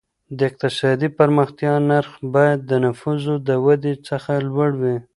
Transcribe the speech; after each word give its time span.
د 0.37 0.39
اقتصادي 0.49 1.09
پرمختیا 1.17 1.73
نرخ 1.89 2.11
باید 2.35 2.59
د 2.69 2.71
نفوسو 2.85 3.33
د 3.47 3.49
ودي 3.65 3.93
څخه 4.07 4.31
لوړ 4.49 4.71
وي. 4.81 4.97